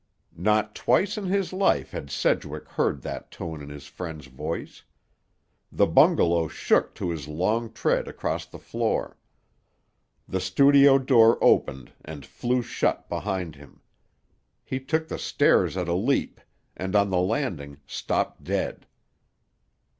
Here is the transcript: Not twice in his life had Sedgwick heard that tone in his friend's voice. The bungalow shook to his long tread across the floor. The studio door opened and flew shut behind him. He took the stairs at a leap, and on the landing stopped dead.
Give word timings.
Not 0.35 0.73
twice 0.73 1.15
in 1.15 1.25
his 1.25 1.53
life 1.53 1.91
had 1.91 2.09
Sedgwick 2.09 2.67
heard 2.69 3.03
that 3.03 3.29
tone 3.29 3.61
in 3.61 3.69
his 3.69 3.85
friend's 3.85 4.25
voice. 4.25 4.81
The 5.71 5.85
bungalow 5.85 6.47
shook 6.47 6.95
to 6.95 7.11
his 7.11 7.27
long 7.27 7.71
tread 7.71 8.07
across 8.07 8.47
the 8.47 8.57
floor. 8.57 9.19
The 10.27 10.39
studio 10.39 10.97
door 10.97 11.37
opened 11.39 11.91
and 12.03 12.25
flew 12.25 12.63
shut 12.63 13.09
behind 13.09 13.57
him. 13.57 13.81
He 14.63 14.79
took 14.79 15.07
the 15.07 15.19
stairs 15.19 15.77
at 15.77 15.87
a 15.87 15.93
leap, 15.93 16.41
and 16.75 16.95
on 16.95 17.11
the 17.11 17.21
landing 17.21 17.77
stopped 17.85 18.43
dead. 18.43 18.87